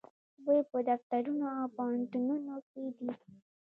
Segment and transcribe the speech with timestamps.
[0.45, 3.09] دوی په دفترونو او پوهنتونونو کې دي.